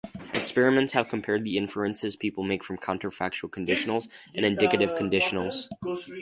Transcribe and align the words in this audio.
Experiments 0.33 0.93
have 0.93 1.09
compared 1.09 1.43
the 1.43 1.57
inferences 1.57 2.15
people 2.15 2.43
make 2.43 2.63
from 2.63 2.75
counterfactual 2.75 3.51
conditionals 3.51 4.07
and 4.33 4.43
indicative 4.43 4.93
conditionals. 4.95 5.67